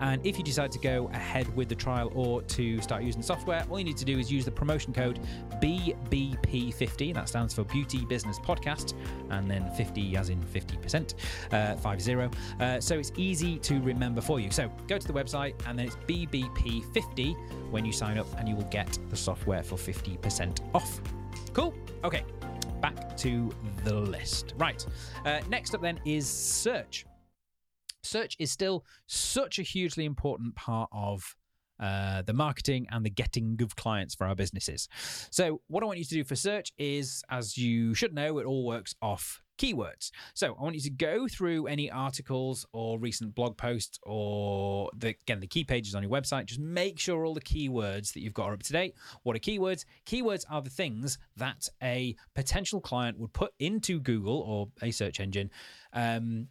[0.00, 3.26] And if you decide to go ahead with the trial or to start using the
[3.26, 5.20] software, all you need to do is use the promotion code
[5.60, 7.12] BBP50.
[7.12, 8.94] That stands for Beauty Business Podcast,
[9.30, 11.14] and then 50 as in 50%,
[11.52, 12.38] uh, 50.
[12.60, 14.50] Uh, so it's easy to remember for you.
[14.50, 17.36] So go to the website, and then it's BBP50
[17.70, 21.00] when you sign up, and you will get the software for 50% off.
[21.52, 21.74] Cool.
[22.04, 22.24] Okay,
[22.80, 23.50] back to
[23.84, 24.54] the list.
[24.56, 24.84] Right.
[25.24, 27.06] Uh, next up then is search.
[28.02, 31.36] Search is still such a hugely important part of
[31.80, 34.88] uh, the marketing and the getting of clients for our businesses.
[35.30, 38.46] So, what I want you to do for search is, as you should know, it
[38.46, 40.10] all works off keywords.
[40.34, 45.08] So, I want you to go through any articles or recent blog posts or the,
[45.08, 46.46] again the key pages on your website.
[46.46, 48.94] Just make sure all the keywords that you've got are up to date.
[49.22, 49.84] What are keywords?
[50.06, 55.20] Keywords are the things that a potential client would put into Google or a search
[55.20, 55.50] engine.
[55.92, 56.48] Um,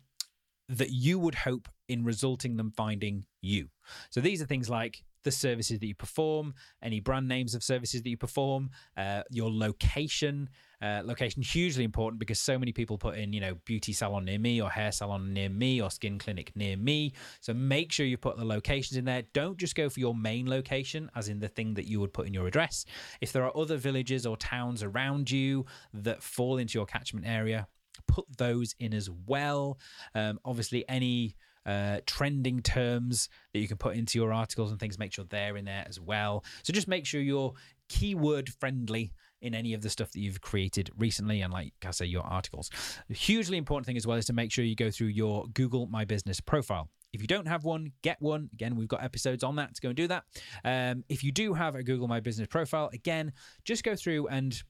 [0.70, 3.70] that you would hope in resulting them finding you.
[4.10, 8.02] So these are things like the services that you perform, any brand names of services
[8.04, 10.50] that you perform, uh, your location.
[10.80, 14.38] Uh, location hugely important because so many people put in, you know, beauty salon near
[14.38, 17.12] me or hair salon near me or skin clinic near me.
[17.40, 19.24] So make sure you put the locations in there.
[19.34, 22.28] Don't just go for your main location, as in the thing that you would put
[22.28, 22.86] in your address.
[23.22, 27.68] If there are other villages or towns around you that fall into your catchment area,
[28.08, 29.80] put those in as well.
[30.14, 31.36] Um, obviously, any
[31.68, 35.58] uh, trending terms that you can put into your articles and things, make sure they're
[35.58, 36.44] in there as well.
[36.64, 37.54] So just make sure you're
[37.90, 42.06] keyword friendly in any of the stuff that you've created recently and like I say
[42.06, 42.72] your articles.
[43.08, 45.88] The hugely important thing as well is to make sure you go through your Google
[45.88, 46.90] My Business profile.
[47.14, 48.50] If you don't have one, get one.
[48.54, 50.24] Again, we've got episodes on that to go and do that.
[50.64, 53.32] Um, if you do have a Google My Business profile, again,
[53.64, 54.62] just go through and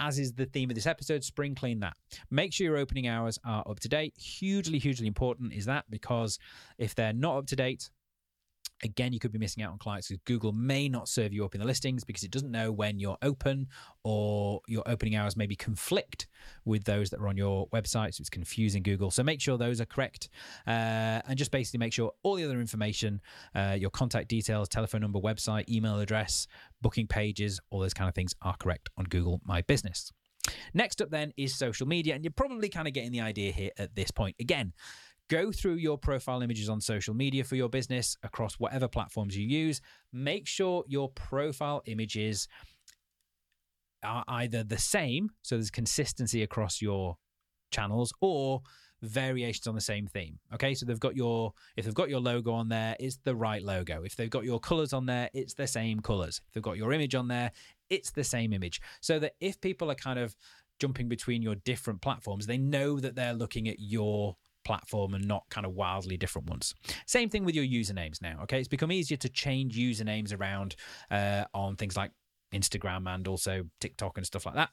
[0.00, 1.96] as is the theme of this episode, spring clean that.
[2.30, 4.14] Make sure your opening hours are up to date.
[4.16, 6.38] Hugely, hugely important is that because
[6.78, 7.90] if they're not up to date,
[8.84, 11.54] Again, you could be missing out on clients because Google may not serve you up
[11.54, 13.68] in the listings because it doesn't know when you're open
[14.04, 16.26] or your opening hours maybe conflict
[16.64, 18.14] with those that are on your website.
[18.14, 19.10] So it's confusing Google.
[19.10, 20.28] So make sure those are correct
[20.66, 23.20] uh, and just basically make sure all the other information,
[23.54, 26.46] uh, your contact details, telephone number, website, email address,
[26.82, 30.12] booking pages, all those kind of things are correct on Google My Business.
[30.74, 32.14] Next up, then, is social media.
[32.14, 34.36] And you're probably kind of getting the idea here at this point.
[34.40, 34.72] Again,
[35.28, 39.46] Go through your profile images on social media for your business across whatever platforms you
[39.46, 39.80] use.
[40.12, 42.46] Make sure your profile images
[44.04, 47.16] are either the same, so there's consistency across your
[47.72, 48.62] channels, or
[49.02, 50.38] variations on the same theme.
[50.54, 53.62] Okay, so they've got your if they've got your logo on there, it's the right
[53.62, 54.02] logo.
[54.04, 56.40] If they've got your colors on there, it's the same colors.
[56.46, 57.50] If they've got your image on there,
[57.90, 58.80] it's the same image.
[59.00, 60.36] So that if people are kind of
[60.78, 65.44] jumping between your different platforms, they know that they're looking at your platform and not
[65.48, 66.74] kind of wildly different ones.
[67.06, 68.40] Same thing with your usernames now.
[68.42, 70.74] Okay, it's become easier to change usernames around
[71.10, 72.10] uh, on things like
[72.52, 74.70] Instagram and also TikTok and stuff like that.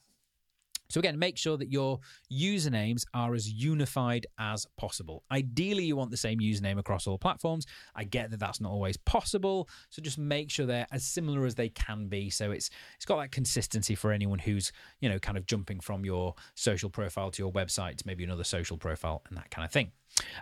[0.93, 1.99] So, again, make sure that your
[2.31, 5.23] usernames are as unified as possible.
[5.31, 7.65] Ideally, you want the same username across all platforms.
[7.95, 9.67] I get that that's not always possible.
[9.89, 12.29] So, just make sure they're as similar as they can be.
[12.29, 16.05] So, it's it's got that consistency for anyone who's, you know, kind of jumping from
[16.05, 19.71] your social profile to your website to maybe another social profile and that kind of
[19.71, 19.91] thing.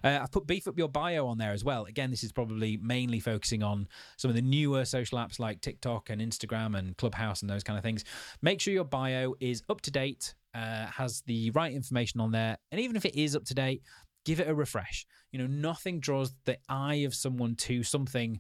[0.04, 1.86] Uh, I've put beef up your bio on there as well.
[1.86, 3.88] Again, this is probably mainly focusing on
[4.18, 7.78] some of the newer social apps like TikTok and Instagram and Clubhouse and those kind
[7.78, 8.04] of things.
[8.42, 12.58] Make sure your bio is up to date, uh, has the right information on there,
[12.72, 13.82] and even if it is up to date,
[14.26, 15.06] give it a refresh.
[15.32, 18.40] You know, nothing draws the eye of someone to something.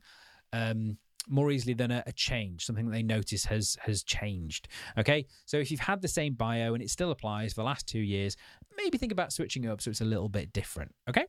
[0.53, 0.97] Um,
[1.29, 4.67] more easily than a, a, change, something that they notice has has changed.
[4.97, 7.87] Okay, so if you've had the same bio and it still applies for the last
[7.87, 8.35] two years,
[8.75, 10.93] maybe think about switching it up so it's a little bit different.
[11.07, 11.25] Okay.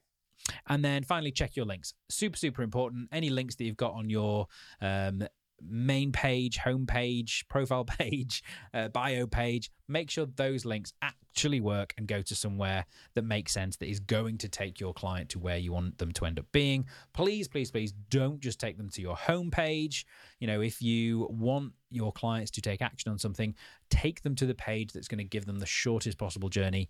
[0.68, 1.94] And then finally, check your links.
[2.08, 3.08] Super, super important.
[3.12, 4.46] Any links that you've got on your
[4.80, 5.22] um,
[5.68, 8.42] main page, home page, profile page,
[8.74, 13.52] uh, bio page, make sure those links actually work and go to somewhere that makes
[13.52, 16.38] sense, that is going to take your client to where you want them to end
[16.38, 16.84] up being.
[17.12, 20.06] Please, please, please don't just take them to your home page.
[20.40, 23.54] You know, if you want your clients to take action on something,
[23.90, 26.88] take them to the page that's going to give them the shortest possible journey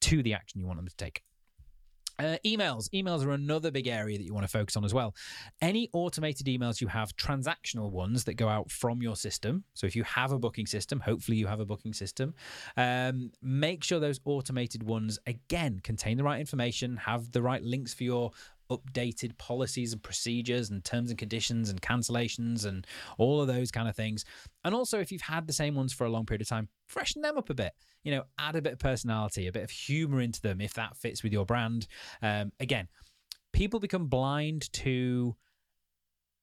[0.00, 1.22] to the action you want them to take.
[2.20, 2.88] Uh, emails.
[2.90, 5.14] Emails are another big area that you want to focus on as well.
[5.62, 9.64] Any automated emails you have, transactional ones that go out from your system.
[9.74, 12.34] So if you have a booking system, hopefully you have a booking system,
[12.76, 17.94] um, make sure those automated ones, again, contain the right information, have the right links
[17.94, 18.32] for your
[18.70, 22.86] updated policies and procedures and terms and conditions and cancellations and
[23.18, 24.24] all of those kind of things.
[24.64, 27.22] And also, if you've had the same ones for a long period of time, freshen
[27.22, 27.72] them up a bit.
[28.04, 30.96] You know, add a bit of personality, a bit of humor into them if that
[30.96, 31.86] fits with your brand.
[32.22, 32.88] Um, again,
[33.52, 35.36] people become blind to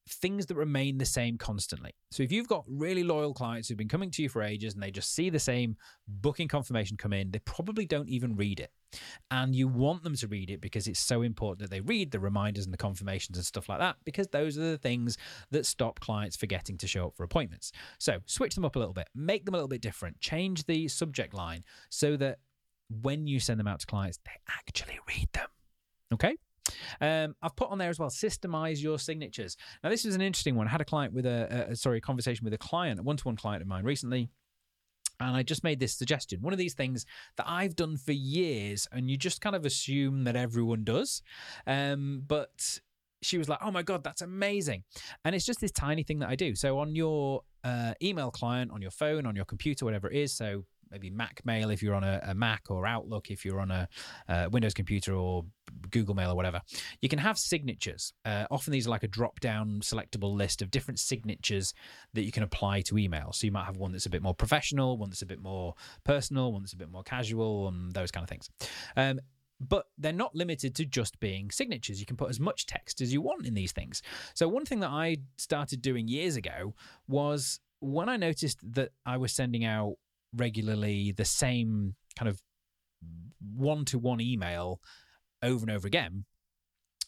[0.09, 1.91] things that remain the same constantly.
[2.11, 4.81] So if you've got really loyal clients who've been coming to you for ages and
[4.81, 8.71] they just see the same booking confirmation come in, they probably don't even read it.
[9.29, 12.19] And you want them to read it because it's so important that they read the
[12.19, 15.17] reminders and the confirmations and stuff like that, because those are the things
[15.51, 17.71] that stop clients forgetting to show up for appointments.
[17.99, 20.87] So switch them up a little bit, make them a little bit different, change the
[20.87, 22.39] subject line so that
[22.89, 25.47] when you send them out to clients, they actually read them.
[26.13, 26.37] Okay?
[27.01, 29.57] Um, I've put on there as well, systemize your signatures.
[29.83, 30.67] Now, this is an interesting one.
[30.67, 33.17] I had a client with a, a sorry, a conversation with a client, a one
[33.17, 34.29] to one client of mine recently.
[35.19, 36.41] And I just made this suggestion.
[36.41, 37.05] One of these things
[37.37, 41.23] that I've done for years, and you just kind of assume that everyone does.
[41.65, 42.79] Um, but
[43.23, 44.83] she was like, "Oh my god, that's amazing!"
[45.25, 46.53] And it's just this tiny thing that I do.
[46.53, 50.33] So on your uh, email client, on your phone, on your computer, whatever it is.
[50.33, 53.71] So maybe Mac Mail if you're on a, a Mac or Outlook if you're on
[53.71, 53.87] a,
[54.27, 55.45] a, Windows computer or
[55.89, 56.61] Google Mail or whatever.
[57.01, 58.13] You can have signatures.
[58.25, 61.73] Uh, often these are like a drop down selectable list of different signatures
[62.13, 63.31] that you can apply to email.
[63.33, 65.75] So you might have one that's a bit more professional, one that's a bit more
[66.03, 68.49] personal, one that's a bit more casual, and those kind of things.
[68.95, 69.19] Um,
[69.59, 71.99] but they're not limited to just being signatures.
[71.99, 74.01] You can put as much text as you want in these things.
[74.33, 76.75] So, one thing that I started doing years ago
[77.07, 79.95] was when I noticed that I was sending out
[80.35, 82.41] regularly the same kind of
[83.55, 84.81] one to one email
[85.43, 86.25] over and over again,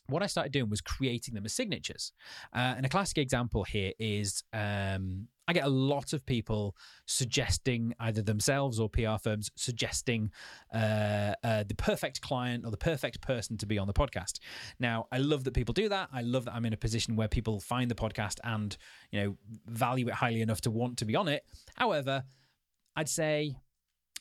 [0.08, 2.12] what I started doing was creating them as signatures.
[2.53, 7.93] Uh, and a classic example here is um, I get a lot of people suggesting
[7.99, 10.32] either themselves or PR firms suggesting
[10.73, 14.39] uh, uh, the perfect client or the perfect person to be on the podcast.
[14.79, 16.10] Now, I love that people do that.
[16.13, 18.75] I love that I'm in a position where people find the podcast and
[19.12, 21.43] you know value it highly enough to want to be on it.
[21.75, 22.23] However,
[22.99, 23.55] I'd say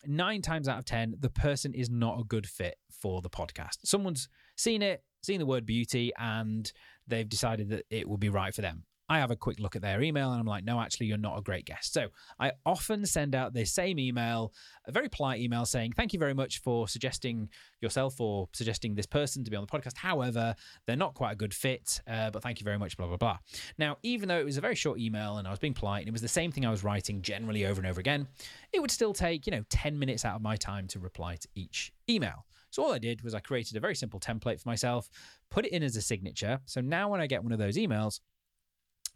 [0.07, 3.79] nine times out of 10, the person is not a good fit for the podcast.
[3.83, 6.73] Someone's seen it, seen the word beauty, and
[7.09, 8.85] they've decided that it will be right for them.
[9.09, 11.39] I have a quick look at their email and I'm like, no, actually, you're not
[11.39, 11.93] a great guest.
[11.93, 14.53] So I often send out this same email,
[14.87, 17.49] a very polite email saying, thank you very much for suggesting
[17.81, 19.97] yourself or suggesting this person to be on the podcast.
[19.97, 20.55] However,
[20.87, 23.39] they're not quite a good fit, uh, but thank you very much, blah, blah, blah.
[23.79, 26.09] Now, even though it was a very short email and I was being polite and
[26.09, 28.29] it was the same thing I was writing generally over and over again,
[28.73, 31.49] it would still take, you know, 10 minutes out of my time to reply to
[31.55, 32.45] each email.
[32.71, 35.09] So all I did was I created a very simple template for myself,
[35.51, 36.61] put it in as a signature.
[36.67, 38.21] So now when I get one of those emails,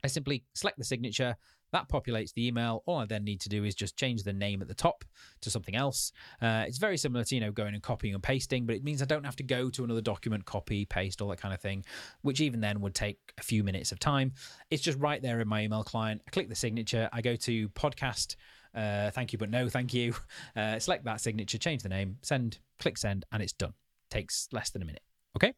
[0.04, 1.36] I simply select the signature,
[1.72, 2.82] that populates the email.
[2.86, 5.04] All I then need to do is just change the name at the top
[5.40, 6.12] to something else.
[6.40, 9.02] Uh, it's very similar to you know going and copying and pasting, but it means
[9.02, 11.84] I don't have to go to another document, copy, paste, all that kind of thing,
[12.20, 14.32] which even then would take a few minutes of time.
[14.70, 16.22] It's just right there in my email client.
[16.26, 17.08] I click the signature.
[17.12, 18.36] I go to podcast.
[18.74, 20.14] Uh, thank you, but no, thank you.
[20.54, 23.72] Uh, select that signature, change the name, send, click send, and it's done.
[24.10, 25.02] Takes less than a minute.
[25.36, 25.54] Okay.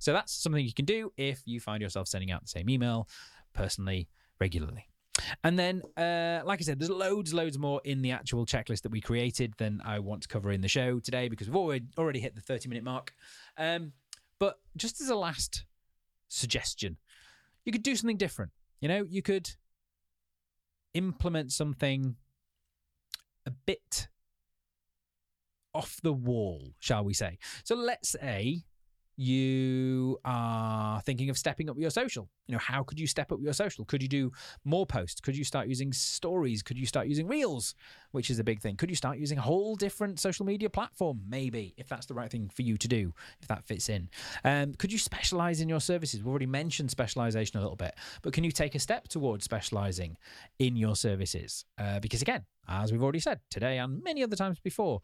[0.00, 3.08] So that's something you can do if you find yourself sending out the same email
[3.52, 4.08] personally
[4.40, 4.86] regularly.
[5.44, 8.90] And then, uh, like I said, there's loads, loads more in the actual checklist that
[8.90, 12.20] we created than I want to cover in the show today because we've already already
[12.20, 13.12] hit the 30 minute mark.
[13.56, 13.92] Um,
[14.38, 15.64] but just as a last
[16.28, 16.96] suggestion,
[17.64, 18.52] you could do something different.
[18.80, 19.50] You know, you could
[20.94, 22.16] implement something
[23.46, 24.08] a bit
[25.74, 27.38] off the wall, shall we say.
[27.64, 28.64] So let's say
[29.16, 32.28] you are thinking of stepping up your social.
[32.46, 33.84] You know, how could you step up your social?
[33.84, 34.32] Could you do
[34.64, 35.20] more posts?
[35.20, 36.62] Could you start using stories?
[36.62, 37.74] Could you start using reels,
[38.12, 38.76] which is a big thing?
[38.76, 41.20] Could you start using a whole different social media platform?
[41.28, 44.08] Maybe, if that's the right thing for you to do, if that fits in.
[44.44, 46.20] Um, could you specialize in your services?
[46.20, 50.16] We've already mentioned specialization a little bit, but can you take a step towards specializing
[50.58, 51.64] in your services?
[51.78, 55.00] Uh, because again, as we've already said today and many other times before,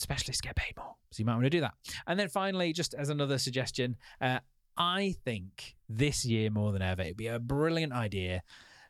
[0.00, 0.94] specialists get paid more.
[1.10, 1.74] So you might want to do that.
[2.06, 4.38] And then finally, just as another suggestion, uh,
[4.76, 8.42] I think this year more than ever, it'd be a brilliant idea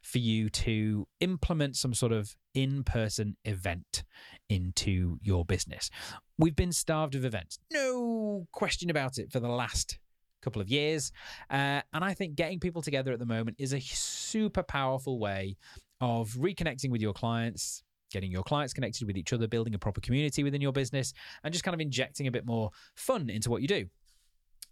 [0.02, 4.04] for you to implement some sort of in person event
[4.48, 5.90] into your business.
[6.38, 9.98] We've been starved of events, no question about it, for the last
[10.42, 11.12] couple of years.
[11.50, 15.56] Uh, and I think getting people together at the moment is a super powerful way
[16.00, 20.00] of reconnecting with your clients, getting your clients connected with each other, building a proper
[20.00, 21.12] community within your business,
[21.44, 23.86] and just kind of injecting a bit more fun into what you do.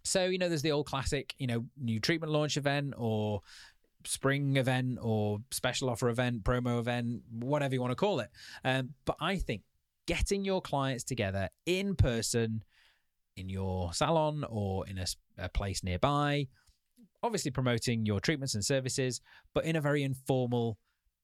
[0.03, 3.41] So, you know, there's the old classic, you know, new treatment launch event or
[4.05, 8.29] spring event or special offer event, promo event, whatever you want to call it.
[8.63, 9.61] Um, but I think
[10.07, 12.63] getting your clients together in person
[13.35, 15.05] in your salon or in a,
[15.37, 16.47] a place nearby,
[17.23, 19.21] obviously promoting your treatments and services,
[19.53, 20.77] but in a very informal,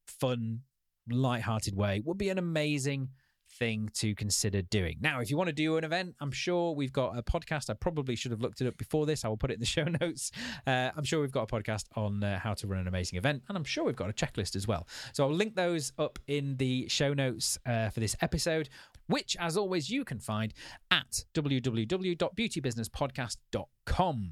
[0.07, 0.61] fun,
[1.09, 3.09] light-hearted way would be an amazing
[3.57, 4.97] thing to consider doing.
[4.99, 7.69] Now, if you want to do an event, I'm sure we've got a podcast.
[7.69, 9.23] I probably should have looked it up before this.
[9.23, 10.31] I will put it in the show notes.
[10.65, 13.43] Uh, I'm sure we've got a podcast on uh, how to run an amazing event,
[13.47, 14.87] and I'm sure we've got a checklist as well.
[15.13, 18.69] So I'll link those up in the show notes uh, for this episode,
[19.07, 20.53] which, as always, you can find
[20.91, 24.31] at www.beautybusinesspodcast.com.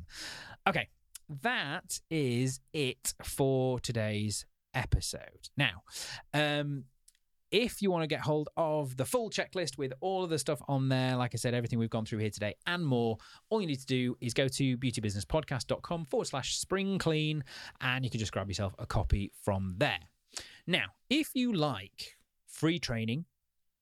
[0.68, 0.90] Okay,
[1.42, 5.50] that is it for today's episode.
[5.58, 5.84] Now,
[6.34, 6.86] um,
[7.54, 10.60] if you want to get hold of the full checklist with all of the stuff
[10.68, 13.18] on there, like I said, everything we've gone through here today and more,
[13.50, 17.44] all you need to do is go to beautybusinesspodcast.com forward slash spring clean
[17.80, 20.00] and you can just grab yourself a copy from there.
[20.66, 22.18] Now, if you like
[22.48, 23.26] free training,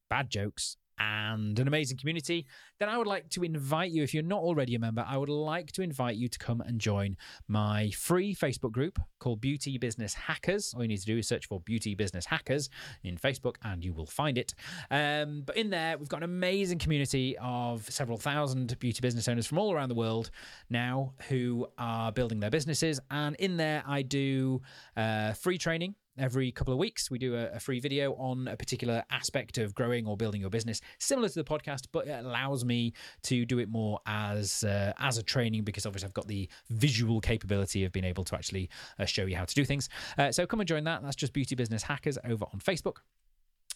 [0.09, 2.45] bad jokes, and an amazing community,
[2.79, 5.29] then I would like to invite you, if you're not already a member, I would
[5.29, 10.13] like to invite you to come and join my free Facebook group called Beauty Business
[10.13, 10.73] Hackers.
[10.75, 12.69] All you need to do is search for Beauty Business Hackers
[13.03, 14.53] in Facebook and you will find it.
[14.91, 19.47] Um, but in there, we've got an amazing community of several thousand beauty business owners
[19.47, 20.29] from all around the world
[20.69, 22.99] now who are building their businesses.
[23.09, 24.61] And in there, I do
[24.95, 28.57] uh, free training every couple of weeks we do a, a, free video on a
[28.57, 32.65] particular aspect of growing or building your business similar to the podcast but it allows
[32.65, 32.93] me
[33.23, 37.21] to do it more as uh, as a training because obviously I've got the visual
[37.21, 39.89] capability of being able to actually uh, show you how to do things.
[40.17, 41.01] Uh, so come and join that.
[41.03, 42.97] That's just beauty business hackers over on Facebook.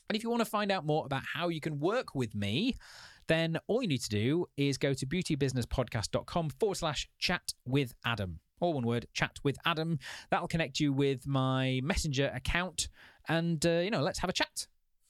[0.10, 2.76] And if you want to find out more about how you can work with me
[3.28, 8.40] then all you need to do is go to beautybusinesspodcast.com forward slash chat with Adam
[8.60, 10.00] all one word, chat with Adam.
[10.30, 12.88] That'll connect you with my messenger account.
[13.28, 14.68] And, uh, you know, let's have a chat.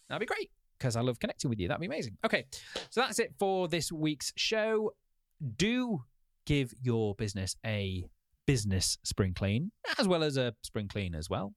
[0.09, 1.67] That'd be great because I love connecting with you.
[1.67, 2.17] That'd be amazing.
[2.25, 2.45] Okay,
[2.89, 4.93] so that's it for this week's show.
[5.57, 6.03] Do
[6.45, 8.05] give your business a
[8.45, 11.53] business spring clean as well as a spring clean as well.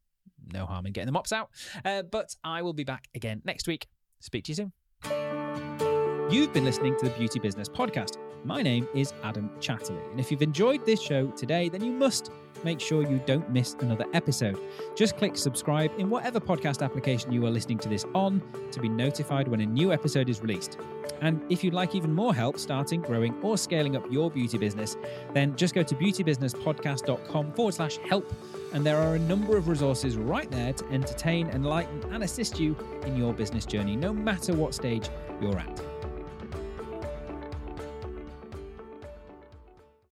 [0.53, 1.51] No harm in getting the mops out.
[1.85, 3.87] Uh, but I will be back again next week.
[4.21, 4.73] Speak to you soon.
[6.31, 8.19] You've been listening to the Beauty Business Podcast.
[8.45, 12.31] My name is Adam Chatterley, and if you've enjoyed this show today, then you must
[12.65, 14.61] make sure you don't miss another episode.
[14.95, 18.91] Just click subscribe in whatever podcast application you are listening to this on to be
[18.91, 20.77] notified when a new episode is released.
[21.23, 24.99] And if you'd like even more help starting, growing, or scaling up your beauty business,
[25.33, 28.31] then just go to beautybusinesspodcast.com forward slash help.
[28.75, 32.77] And there are a number of resources right there to entertain, enlighten, and assist you
[33.07, 35.09] in your business journey, no matter what stage
[35.41, 35.98] you're at.